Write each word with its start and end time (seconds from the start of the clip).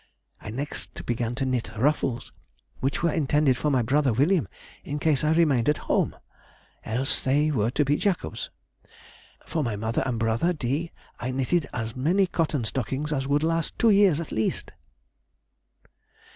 I 0.41 0.49
next 0.49 1.05
began 1.05 1.35
to 1.35 1.45
knit 1.45 1.77
ruffles, 1.77 2.33
which 2.79 3.03
were 3.03 3.13
intended 3.13 3.55
for 3.55 3.69
my 3.69 3.83
brother 3.83 4.11
William 4.11 4.47
in 4.83 4.97
case 4.97 5.23
I 5.23 5.31
remained 5.31 5.69
at 5.69 5.77
home—else 5.85 7.23
they 7.23 7.51
were 7.51 7.69
to 7.69 7.85
be 7.85 7.97
Jacob's. 7.97 8.49
For 9.45 9.63
my 9.63 9.75
mother 9.75 10.01
and 10.03 10.17
brother 10.17 10.53
D. 10.53 10.91
I 11.19 11.29
knitted 11.29 11.67
as 11.71 11.95
many 11.95 12.25
cotton 12.25 12.65
stockings 12.65 13.13
as 13.13 13.27
would 13.27 13.43
last 13.43 13.77
two 13.77 13.91
years 13.91 14.19
at 14.19 14.31
least." 14.31 14.71